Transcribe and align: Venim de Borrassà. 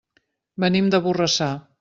Venim 0.63 0.89
de 0.95 1.03
Borrassà. 1.05 1.53